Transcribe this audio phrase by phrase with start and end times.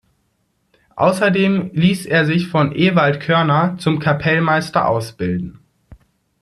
[0.95, 5.59] Ausserdem liess er sich von Ewald Körner zum Kapellmeister ausbilden.